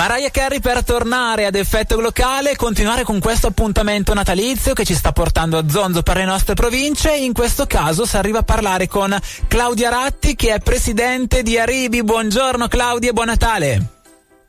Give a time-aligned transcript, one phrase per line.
[0.00, 5.12] Mariah Carey per tornare ad effetto locale, continuare con questo appuntamento natalizio che ci sta
[5.12, 7.14] portando a Zonzo per le nostre province.
[7.14, 9.14] In questo caso si arriva a parlare con
[9.46, 12.02] Claudia Ratti che è presidente di Aribi.
[12.02, 13.82] Buongiorno Claudia e buon Natale.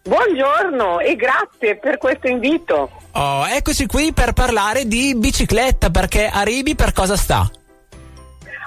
[0.03, 2.89] Buongiorno e grazie per questo invito.
[3.11, 7.45] Oh, eccoci qui per parlare di bicicletta perché Aribi per cosa sta?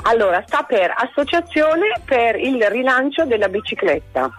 [0.02, 4.30] Allora, sta per Associazione per il rilancio della bicicletta.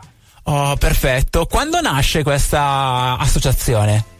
[0.47, 1.47] Oh, perfetto.
[1.47, 4.13] Quando nasce questa associazione?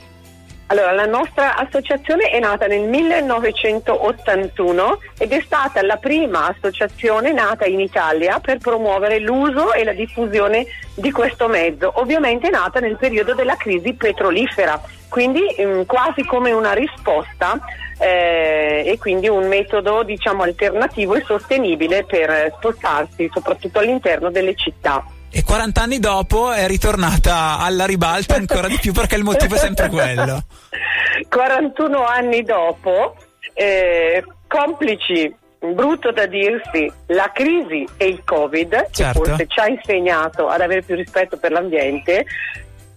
[0.67, 7.65] Allora, la nostra associazione è nata nel 1981 ed è stata la prima associazione nata
[7.65, 13.35] in Italia per promuovere l'uso e la diffusione di questo mezzo, ovviamente nata nel periodo
[13.35, 17.59] della crisi petrolifera, quindi mh, quasi come una risposta
[17.99, 25.05] eh, e quindi un metodo diciamo alternativo e sostenibile per spostarsi soprattutto all'interno delle città
[25.35, 29.57] e 40 anni dopo è ritornata alla ribalta ancora di più perché il motivo è
[29.57, 30.43] sempre quello.
[31.27, 33.17] 41 anni dopo,
[33.53, 39.19] eh, complici brutto da dirsi, la crisi e il Covid, certo.
[39.19, 42.25] che forse ci ha insegnato ad avere più rispetto per l'ambiente,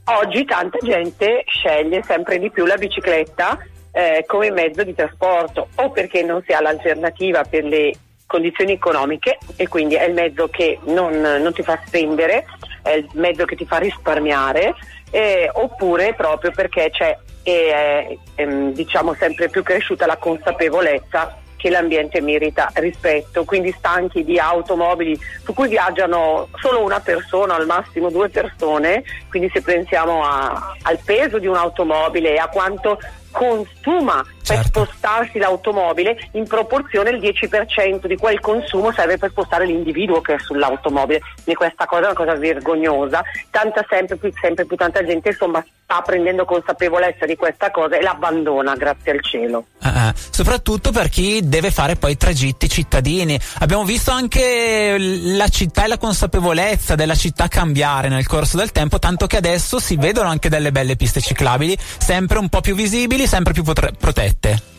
[0.05, 3.59] oggi tanta gente sceglie sempre di più la bicicletta
[3.91, 7.93] eh, come mezzo di trasporto o perché non si ha l'alternativa per le
[8.29, 12.45] condizioni economiche e quindi è il mezzo che non, non ti fa spendere,
[12.83, 14.75] è il mezzo che ti fa risparmiare,
[15.11, 22.21] eh, oppure proprio perché c'è è, è, diciamo sempre più cresciuta la consapevolezza che l'ambiente
[22.21, 28.29] merita rispetto, quindi stanchi di automobili su cui viaggiano solo una persona, al massimo due
[28.29, 32.99] persone, quindi se pensiamo a, al peso di un'automobile e a quanto
[33.31, 34.71] consuma certo.
[34.71, 40.35] per spostarsi l'automobile in proporzione il 10% di quel consumo serve per spostare l'individuo che
[40.35, 41.21] è sull'automobile.
[41.45, 43.23] E questa cosa è una cosa vergognosa.
[43.51, 48.03] Tanta sempre più, sempre più tanta gente insomma sta prendendo consapevolezza di questa cosa e
[48.03, 49.67] l'abbandona grazie al cielo.
[49.83, 53.39] Uh, soprattutto per chi deve fare poi tragitti cittadini.
[53.61, 58.99] Abbiamo visto anche la città e la consapevolezza della città cambiare nel corso del tempo
[58.99, 63.18] tanto che adesso si vedono anche delle belle piste ciclabili sempre un po' più visibili
[63.27, 64.77] sempre più potre- protette.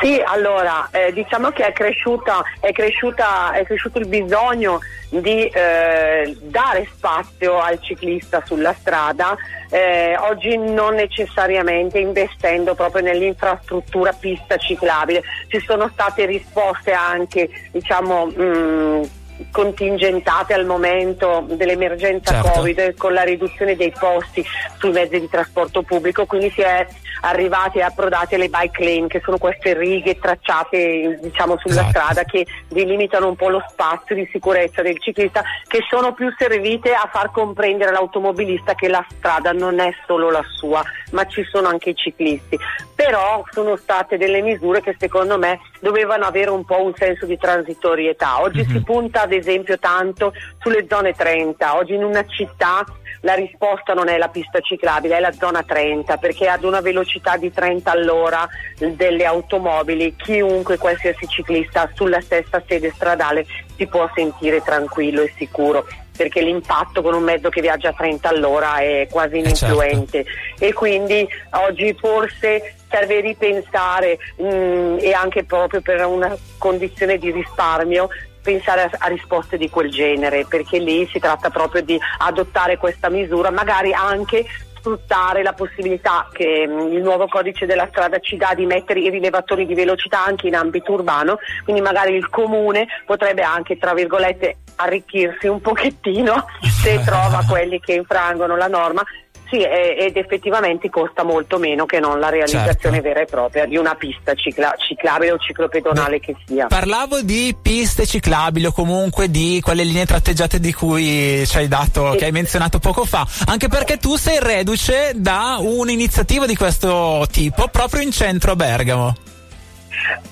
[0.00, 6.36] Sì, allora eh, diciamo che è, cresciuta, è, cresciuta, è cresciuto il bisogno di eh,
[6.42, 9.36] dare spazio al ciclista sulla strada,
[9.70, 18.26] eh, oggi non necessariamente investendo proprio nell'infrastruttura pista ciclabile, ci sono state risposte anche diciamo,
[18.26, 19.02] mh, mm,
[19.50, 22.50] contingentate al momento dell'emergenza certo.
[22.50, 24.44] Covid con la riduzione dei posti
[24.78, 26.86] sui mezzi di trasporto pubblico, quindi si è
[27.22, 31.90] arrivati e approdati alle bike lane che sono queste righe tracciate diciamo, sulla esatto.
[31.90, 36.92] strada che delimitano un po' lo spazio di sicurezza del ciclista che sono più servite
[36.92, 40.82] a far comprendere all'automobilista che la strada non è solo la sua
[41.12, 42.58] ma ci sono anche i ciclisti
[42.94, 47.36] però sono state delle misure che secondo me dovevano avere un po' un senso di
[47.36, 48.70] transitorietà oggi mm-hmm.
[48.70, 52.84] si punta ad esempio tanto sulle zone 30 oggi in una città
[53.20, 57.36] la risposta non è la pista ciclabile, è la zona 30, perché ad una velocità
[57.36, 58.46] di 30 all'ora
[58.78, 63.44] delle automobili, chiunque, qualsiasi ciclista sulla stessa sede stradale
[63.76, 65.84] si può sentire tranquillo e sicuro
[66.16, 69.64] perché l'impatto con un mezzo che viaggia a 30 all'ora è quasi eh, certo.
[69.66, 70.64] ininfluente certo.
[70.64, 77.30] e quindi oggi forse serve ripensare mh, mm, e anche proprio per una condizione di
[77.30, 78.08] risparmio
[78.46, 83.10] pensare a, a, risposte di quel genere, perché lì si tratta proprio di adottare questa
[83.10, 84.46] misura, magari anche
[84.76, 89.00] sfruttare la possibilità che mh, mm, il nuovo codice della strada ci dà di mettere
[89.00, 93.92] i rilevatori di velocità anche in ambito urbano, quindi magari il comune potrebbe anche, tra
[93.92, 99.02] virgolette, arricchirsi un pochettino se trova quelli che infrangono la norma
[99.48, 103.00] sì, ed effettivamente costa molto meno che non la realizzazione certo.
[103.02, 106.66] vera e propria di una pista cicla- ciclabile o ciclopedonale Beh, che sia.
[106.66, 112.12] Parlavo di piste ciclabili o comunque di quelle linee tratteggiate di cui ci hai dato,
[112.12, 112.18] sì.
[112.18, 117.68] che hai menzionato poco fa, anche perché tu sei reduce da un'iniziativa di questo tipo
[117.68, 119.14] proprio in centro a Bergamo.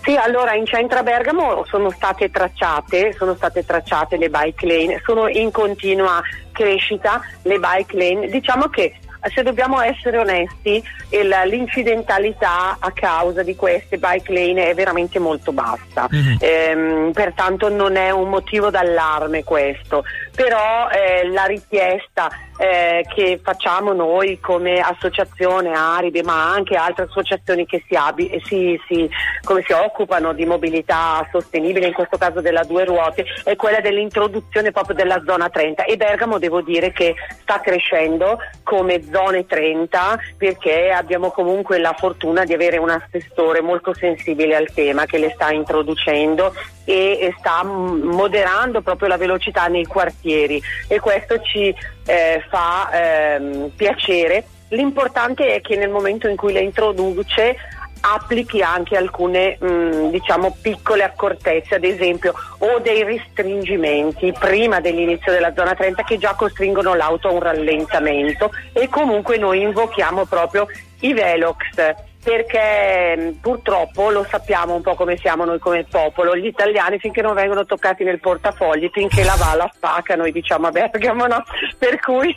[0.02, 5.02] Sì, allora in centro a Bergamo sono state tracciate, sono state tracciate le bike lane,
[5.04, 6.20] sono in continua
[6.52, 8.28] crescita le bike lane.
[8.28, 8.94] Diciamo che
[9.32, 15.52] se dobbiamo essere onesti, il, l'incidentalità a causa di queste bike lane è veramente molto
[15.52, 16.36] bassa, mm-hmm.
[16.40, 20.04] ehm, pertanto non è un motivo d'allarme questo.
[20.34, 27.66] Però eh, la richiesta eh, che facciamo noi come associazione Aribe, ma anche altre associazioni
[27.66, 29.08] che si, abi- si, si,
[29.40, 34.96] si, occupano di mobilità sostenibile, in questo caso della due ruote, è quella dell'introduzione proprio
[34.96, 41.30] della zona 30 e Bergamo devo dire che sta crescendo come zone 30 perché abbiamo
[41.30, 46.54] comunque la fortuna di avere un assessore molto sensibile al tema che le sta introducendo
[46.84, 51.74] e sta moderando proprio la velocità nei quartieri e questo ci
[52.06, 54.44] eh, fa ehm, piacere.
[54.68, 57.56] L'importante è che nel momento in cui le introduce
[58.06, 65.54] applichi anche alcune mh, diciamo piccole accortezze, ad esempio, o dei restringimenti prima dell'inizio della
[65.54, 70.66] zona 30 che già costringono l'auto a un rallentamento e comunque noi invochiamo proprio
[71.00, 71.56] i Velox
[72.24, 77.34] perché purtroppo lo sappiamo un po' come siamo noi come popolo, gli italiani finché non
[77.34, 81.44] vengono toccati nel portafogli, finché la va spacca, noi diciamo a Bergamo, no?
[81.78, 82.34] per cui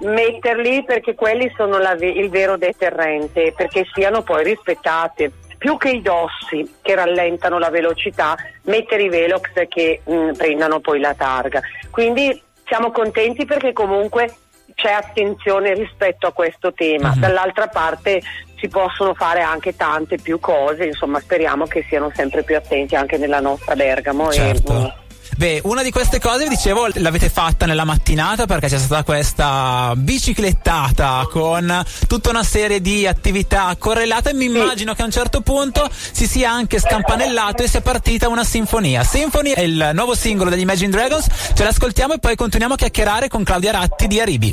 [0.00, 5.32] metterli perché quelli sono la, il vero deterrente, perché siano poi rispettate.
[5.56, 10.98] Più che i dossi che rallentano la velocità, mettere i velox che mh, prendano poi
[10.98, 11.60] la targa.
[11.90, 14.34] Quindi siamo contenti perché comunque
[14.74, 17.10] c'è attenzione rispetto a questo tema.
[17.10, 17.20] Uh-huh.
[17.20, 18.20] Dall'altra parte
[18.58, 23.18] si possono fare anche tante più cose, insomma speriamo che siano sempre più attenti anche
[23.18, 24.30] nella nostra Bergamo.
[24.30, 24.72] Certo.
[24.72, 25.01] E.
[25.42, 29.92] Beh, una di queste cose, vi dicevo, l'avete fatta nella mattinata perché c'è stata questa
[29.96, 35.40] biciclettata con tutta una serie di attività correlate e mi immagino che a un certo
[35.40, 39.02] punto si sia anche scampanellato e sia partita una sinfonia.
[39.02, 43.26] Symphony è il nuovo singolo degli Imagine Dragons, ce l'ascoltiamo e poi continuiamo a chiacchierare
[43.26, 44.52] con Claudia Ratti di Aribi.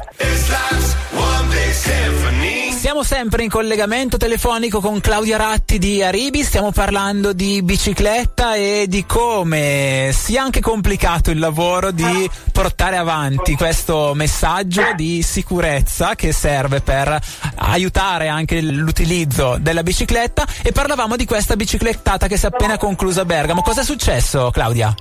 [2.80, 8.86] Siamo sempre in collegamento telefonico con Claudia Ratti di Aribi, stiamo parlando di bicicletta e
[8.88, 16.32] di come sia anche complicato il lavoro di portare avanti questo messaggio di sicurezza che
[16.32, 17.20] serve per
[17.56, 23.22] aiutare anche l'utilizzo della bicicletta e parlavamo di questa biciclettata che si è appena conclusa
[23.22, 23.62] a Bergamo.
[23.62, 24.96] Cosa è successo Claudia?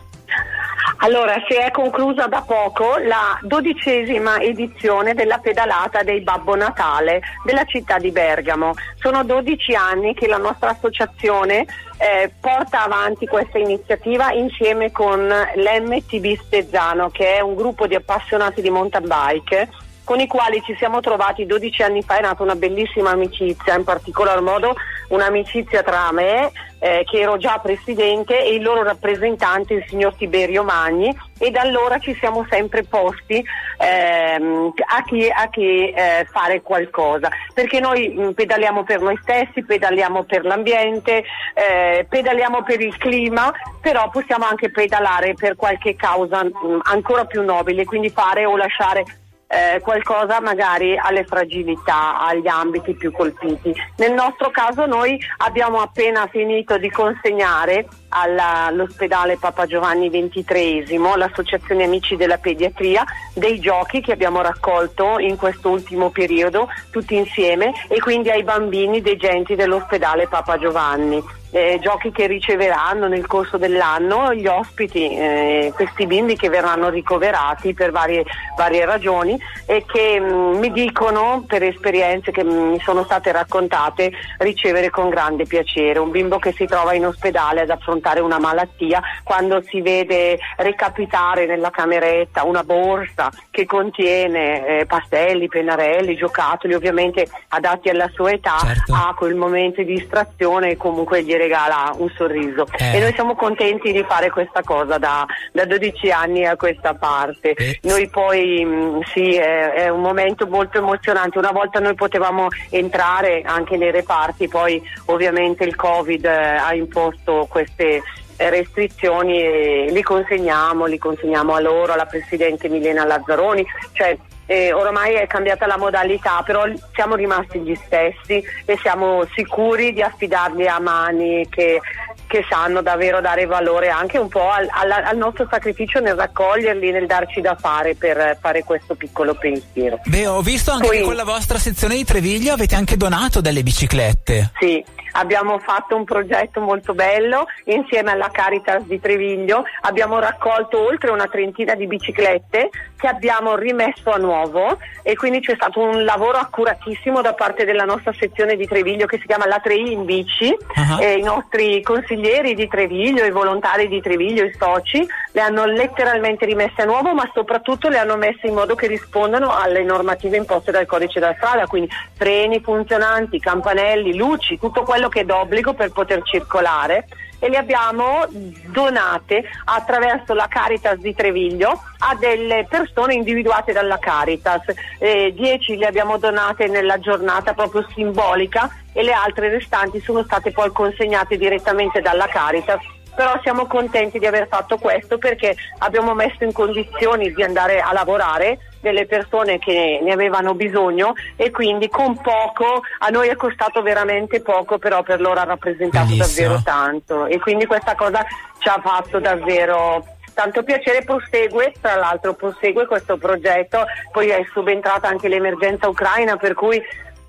[1.00, 7.64] Allora, si è conclusa da poco la dodicesima edizione della pedalata dei Babbo Natale della
[7.64, 8.72] città di Bergamo.
[8.96, 11.66] Sono 12 anni che la nostra associazione
[11.98, 18.60] eh, porta avanti questa iniziativa insieme con l'MTB Stezzano, che è un gruppo di appassionati
[18.60, 19.68] di mountain bike
[20.08, 23.84] con i quali ci siamo trovati 12 anni fa, è nata una bellissima amicizia, in
[23.84, 24.74] particolar modo
[25.08, 30.62] un'amicizia tra me, eh, che ero già presidente, e il loro rappresentante, il signor Tiberio
[30.62, 33.44] Magni, e da allora ci siamo sempre posti
[33.78, 39.18] ehm, a chi, a chi eh, fare qualcosa, perché noi mh, mm, pedaliamo per noi
[39.22, 41.24] stessi, pedaliamo per l'ambiente,
[41.54, 47.24] eh, pedaliamo per il clima, però possiamo anche pedalare per qualche causa mh, mm, ancora
[47.24, 49.04] più nobile, quindi fare o lasciare
[49.48, 53.74] eh, qualcosa magari alle fragilità, agli ambiti più colpiti.
[53.96, 61.84] Nel nostro caso noi abbiamo appena finito di consegnare alla, all'ospedale Papa Giovanni XXIII, l'Associazione
[61.84, 63.04] Amici della Pediatria,
[63.34, 69.00] dei giochi che abbiamo raccolto in questo ultimo periodo tutti insieme e quindi ai bambini
[69.00, 76.06] degenti dell'ospedale Papa Giovanni eh, giochi che riceveranno nel corso dell'anno gli ospiti, eh, questi
[76.06, 78.24] bimbi che verranno ricoverati per varie,
[78.56, 84.12] varie ragioni e che mh, mm, mi dicono per esperienze che mi sono state raccontate
[84.38, 85.98] ricevere con grande piacere.
[85.98, 91.46] Un bimbo che si trova in ospedale ad affrontare una malattia quando si vede recapitare
[91.46, 98.58] nella cameretta una borsa che contiene eh, pastelli, pennarelli, giocattoli ovviamente adatti alla sua età,
[98.58, 98.92] certo.
[98.92, 102.96] ha quel momento di distrazione e comunque gli regala un sorriso eh.
[102.96, 107.52] e noi siamo contenti di fare questa cosa da, da 12 anni a questa parte.
[107.52, 107.78] Eh.
[107.82, 112.48] Noi poi mh, mm, sì, è, è, un momento molto emozionante, una volta noi potevamo
[112.70, 118.02] entrare anche nei reparti, poi ovviamente il Covid eh, ha imposto queste
[118.36, 124.16] restrizioni e li consegniamo, li consegniamo a loro, alla Presidente Milena Lazzaroni, cioè
[124.48, 126.64] eh, oramai è cambiata la modalità, però
[126.94, 131.82] siamo rimasti gli stessi e siamo sicuri di affidarli a mani che,
[132.26, 136.90] che sanno davvero dare valore anche un po' al, al, al, nostro sacrificio nel raccoglierli,
[136.90, 140.00] nel darci da fare per fare questo piccolo pensiero.
[140.06, 143.42] Beh, ho visto anche Poi, che con la vostra sezione di Treviglio avete anche donato
[143.42, 144.52] delle biciclette.
[144.58, 151.10] Sì, abbiamo fatto un progetto molto bello insieme alla Caritas di Treviglio, abbiamo raccolto oltre
[151.10, 154.78] una trentina di biciclette che abbiamo rimesso a nuovo.
[155.02, 159.18] E quindi c'è stato un lavoro accuratissimo da parte della nostra sezione di Treviglio che
[159.18, 160.46] si chiama La Trei in Bici.
[160.48, 161.00] Uh-huh.
[161.00, 166.44] e i nostri consiglieri di Treviglio, i volontari di Treviglio, i soci le hanno letteralmente
[166.44, 170.72] rimesse a nuovo ma soprattutto le hanno messe in modo che rispondano alle normative imposte
[170.72, 175.92] dal codice della strada, quindi freni funzionanti, campanelli, luci, tutto quello che è d'obbligo per
[175.92, 177.06] poter circolare
[177.38, 178.26] e le abbiamo
[178.66, 184.62] donate attraverso la Caritas di Treviglio a delle persone individuate dalla Caritas.
[184.98, 190.50] Eh, 10 le abbiamo donate nella giornata proprio simbolica e le altre restanti sono state
[190.50, 192.80] poi consegnate direttamente dalla Caritas
[193.18, 197.92] però siamo contenti di aver fatto questo perché abbiamo messo in condizioni di andare a
[197.92, 203.82] lavorare delle persone che ne avevano bisogno e quindi con poco a noi è costato
[203.82, 206.46] veramente poco però per loro ha rappresentato Bellissimo.
[206.46, 207.26] davvero tanto.
[207.26, 208.24] E quindi questa cosa
[208.58, 211.02] ci ha fatto davvero tanto piacere.
[211.02, 216.80] Prosegue, tra l'altro prosegue questo progetto, poi è subentrata anche l'emergenza ucraina per cui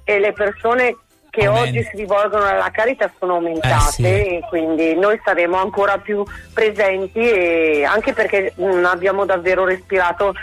[0.06, 0.96] le persone
[1.30, 1.62] che Amen.
[1.62, 4.04] oggi si rivolgono alla carità sono aumentate eh, sì.
[4.04, 10.34] e quindi noi saremo ancora più presenti e anche perché mh, abbiamo davvero respirato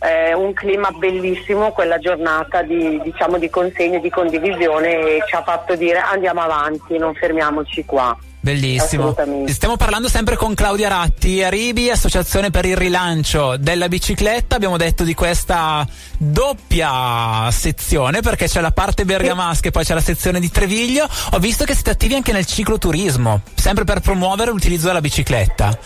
[0.00, 5.34] eh, un clima bellissimo quella giornata di, diciamo, di consegna e di condivisione e ci
[5.34, 8.16] ha fatto dire andiamo avanti, non fermiamoci qua.
[8.46, 9.12] Bellissimo.
[9.46, 14.54] Stiamo parlando sempre con Claudia Ratti, Aribi, Associazione per il rilancio della bicicletta.
[14.54, 15.84] Abbiamo detto di questa
[16.16, 21.08] doppia sezione perché c'è la parte bergamasca e poi c'è la sezione di Treviglio.
[21.32, 25.76] Ho visto che siete attivi anche nel cicloturismo, sempre per promuovere l'utilizzo della bicicletta.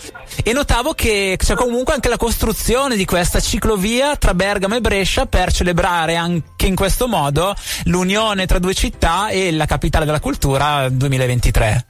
[0.43, 5.25] E notavo che c'è comunque anche la costruzione di questa ciclovia tra Bergamo e Brescia
[5.25, 10.87] per celebrare anche in questo modo l'unione tra due città e la capitale della cultura
[10.89, 11.85] 2023.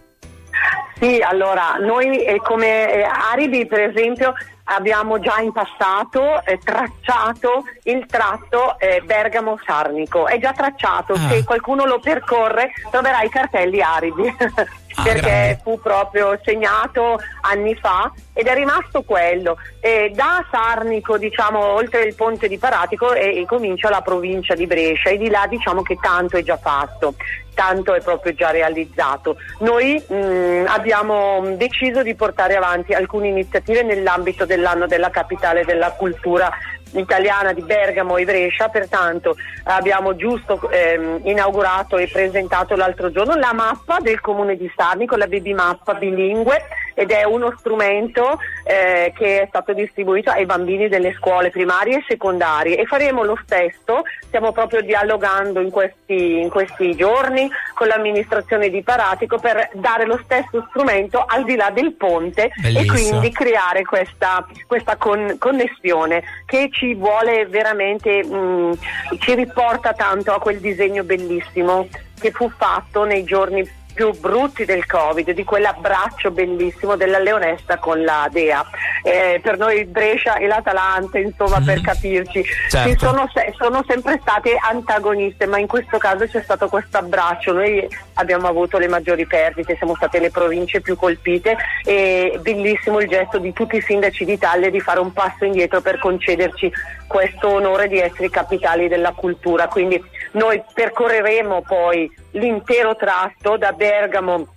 [1.01, 7.63] Sì, allora noi eh, come eh, Aribi per esempio abbiamo già in passato eh, tracciato
[7.85, 11.27] il tratto eh, Bergamo-Sarnico, è già tracciato, ah.
[11.27, 14.31] se qualcuno lo percorre troverà i cartelli Aribi.
[14.95, 15.59] Ah, perché grande.
[15.63, 19.57] fu proprio segnato anni fa ed è rimasto quello.
[19.79, 24.67] E da Sarnico, diciamo, oltre il ponte di Paratico, e, e comincia la provincia di
[24.67, 27.15] Brescia e di là diciamo che tanto è già fatto
[27.53, 29.37] tanto è proprio già realizzato.
[29.59, 35.91] Noi mh, mm, abbiamo deciso di portare avanti alcune iniziative nell'ambito dell'anno della capitale della
[35.91, 36.49] cultura
[36.93, 43.53] italiana di Bergamo e Brescia, pertanto abbiamo giusto ehm, inaugurato e presentato l'altro giorno la
[43.53, 46.61] mappa del comune di Sarni con la baby mappa bilingue
[46.93, 52.05] ed è uno strumento eh, che è stato distribuito ai bambini delle scuole primarie e
[52.07, 58.69] secondarie e faremo lo stesso, stiamo proprio dialogando in questi, in questi giorni con l'amministrazione
[58.69, 62.79] di Paratico per dare lo stesso strumento al di là del ponte Bellissimo.
[62.79, 68.71] e quindi creare questa, questa con, connessione che ci vuole veramente, mh, mm,
[69.19, 71.87] ci riporta tanto a quel disegno bellissimo
[72.19, 78.03] che fu fatto nei giorni più brutti del Covid, di quell'abbraccio bellissimo della Leonessa con
[78.03, 78.65] la Dea.
[79.03, 81.65] Eh, per noi Brescia e l'Atalanta, insomma, mm.
[81.65, 81.83] per mhm.
[81.83, 83.05] capirci, certo.
[83.05, 87.51] sono, se- sono, sempre state antagoniste, ma in questo caso c'è stato questo abbraccio.
[87.53, 93.07] Noi abbiamo avuto le maggiori perdite, siamo state le province più colpite e bellissimo il
[93.07, 96.71] gesto di tutti i sindaci d'Italia di fare un passo indietro per concederci
[97.07, 99.67] questo onore di essere capitali della cultura.
[99.67, 104.47] Quindi noi percorreremo poi l'intero tratto da Bergamo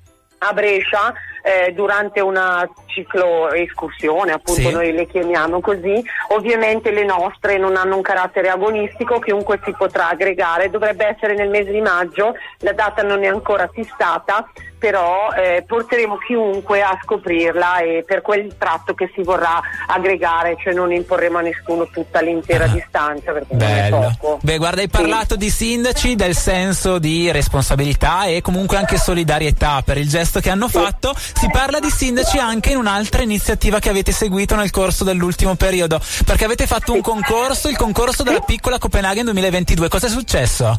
[0.40, 4.70] a Brescia eh, durante una ciclo escursione, appunto sì.
[4.70, 6.02] noi le chiamiamo così.
[6.28, 11.50] Ovviamente le nostre non hanno un carattere agonistico, chiunque si potrà aggregare, dovrebbe essere nel
[11.50, 14.46] mese di maggio, la data non è ancora fissata,
[14.84, 20.74] però eh, porteremo chiunque a scoprirla e per quel tratto che si vorrà aggregare, cioè
[20.74, 23.96] non imporremo a nessuno tutta l'intera ah, distanza perché Bello.
[23.96, 24.38] non è poco.
[24.42, 25.38] Beh, guarda, hai parlato sì.
[25.38, 30.68] di sindaci, del senso di responsabilità e comunque anche solidarietà per il gesto che hanno
[30.68, 31.14] fatto.
[31.16, 35.98] Si parla di sindaci anche in un'altra iniziativa che avete seguito nel corso dell'ultimo periodo,
[36.26, 39.88] perché avete fatto un concorso, il concorso della piccola Copenaghen 2022.
[39.88, 40.78] Cosa è successo?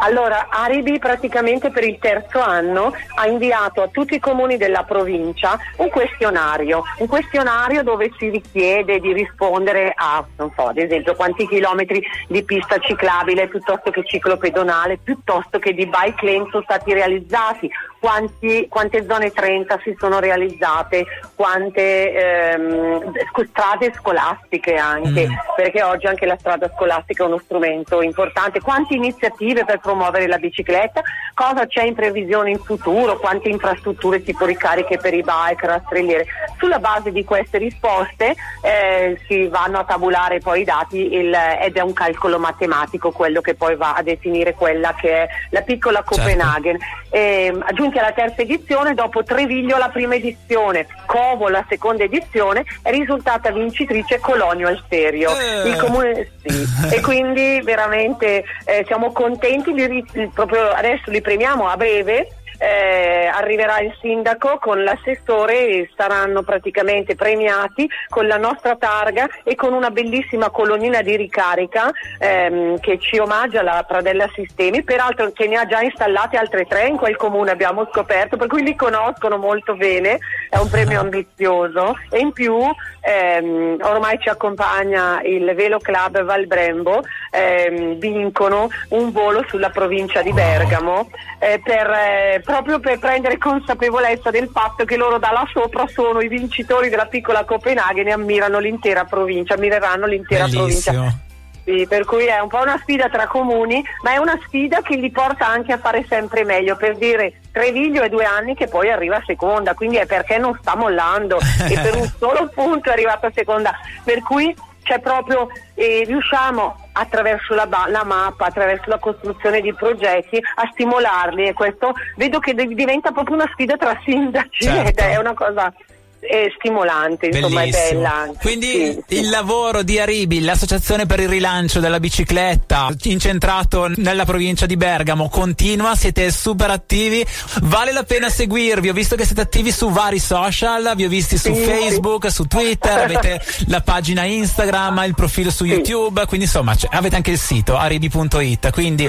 [0.00, 5.58] Allora, Aribi praticamente per il terzo anno ha inviato a tutti i comuni della provincia
[5.76, 11.48] un questionario, un questionario dove si richiede di rispondere a, non so, ad esempio quanti
[11.48, 16.92] chilometri di pista ciclabile piuttosto che ciclo pedonale, piuttosto che di bike lane sono stati
[16.92, 17.70] realizzati,
[18.06, 23.12] quanti, quante zone 30 si sono realizzate, quante ehm,
[23.48, 25.32] strade scolastiche anche, mm.
[25.56, 30.38] perché oggi anche la strada scolastica è uno strumento importante, quante iniziative per promuovere la
[30.38, 31.02] bicicletta,
[31.34, 36.26] cosa c'è in previsione in futuro, quante infrastrutture tipo ricariche per i bike, rastrelliere.
[36.58, 41.76] Sulla base di queste risposte eh, si vanno a tabulare poi i dati il, ed
[41.76, 46.04] è un calcolo matematico quello che poi va a definire quella che è la piccola
[46.06, 46.14] certo.
[46.14, 46.78] Copenaghen.
[46.78, 47.16] Certo.
[47.16, 47.52] Eh,
[47.96, 53.50] aggiunti alla terza edizione, dopo Treviglio la prima edizione, Como la seconda edizione, è risultata
[53.50, 55.30] vincitrice Colonio Alserio.
[55.30, 55.68] Eh.
[55.68, 56.64] Il comune, sì.
[56.94, 63.80] e quindi veramente eh, siamo contenti, di, proprio adesso li premiamo a breve eh, arriverà
[63.80, 69.90] il sindaco con l'assessore e saranno praticamente premiati con la nostra targa e con una
[69.90, 75.66] bellissima colonnina di ricarica ehm, che ci omaggia la Pradella Sistemi, peraltro che ne ha
[75.66, 80.18] già installate altre tre in quel comune abbiamo scoperto, per cui li conoscono molto bene,
[80.48, 81.96] è un premio ambizioso.
[82.10, 82.56] E in più
[83.00, 90.32] ehm, ormai ci accompagna il Velo Club Valbrembo, ehm, vincono un volo sulla provincia di
[90.32, 91.08] Bergamo
[91.38, 96.20] eh, per eh, proprio per prendere consapevolezza del fatto che loro da là sopra sono
[96.20, 100.96] i vincitori della piccola Copenaghen e ammirano l'intera provincia, ammireranno l'intera Bellissimo.
[100.96, 101.24] provincia.
[101.64, 104.94] Sì, per cui è un po' una sfida tra comuni, ma è una sfida che
[104.94, 106.76] li porta anche a fare sempre meglio.
[106.76, 110.56] Per dire, Treviglio è due anni che poi arriva a seconda, quindi è perché non
[110.60, 113.72] sta mollando e per un solo punto è arrivato a seconda.
[114.04, 120.36] Per cui c'è proprio, eh, riusciamo attraverso la, la, mappa, attraverso la costruzione di progetti
[120.36, 124.88] a stimolarli e questo vedo che diventa proprio una sfida tra sindaci certo.
[124.88, 125.72] ed è una cosa
[126.20, 127.84] è stimolante, insomma Bellissimo.
[127.84, 128.38] è bella anche.
[128.40, 129.28] Quindi sì, il sì.
[129.30, 135.94] lavoro di Aribi, l'associazione per il rilancio della bicicletta, incentrato nella provincia di Bergamo, continua,
[135.94, 137.24] siete super attivi,
[137.62, 141.38] vale la pena seguirvi, ho visto che siete attivi su vari social, vi ho visti
[141.38, 146.74] su sì, Facebook, su Twitter, avete la pagina Instagram, il profilo su YouTube, quindi insomma
[146.74, 149.08] cioè, avete anche il sito aribi.it, quindi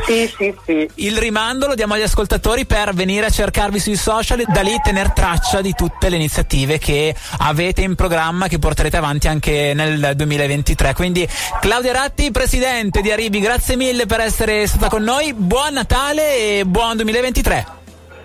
[0.96, 4.76] il rimando lo diamo agli ascoltatori per venire a cercarvi sui social e da lì
[4.84, 10.14] tener traccia di tutte le iniziative che avete in programma che porterete avanti anche nel
[10.16, 10.94] 2023.
[10.94, 11.28] Quindi
[11.62, 15.34] Claudia Ratti, presidente di Aribi, grazie mille per essere stata con noi.
[15.34, 17.76] Buon Natale e buon 2023.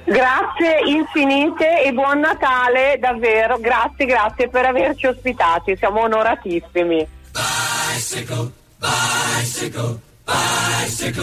[0.05, 7.07] Grazie infinite e buon Natale davvero, grazie, grazie per averci ospitati, siamo onoratissimi.
[7.31, 11.21] Bicycle, bicycle, bicycle.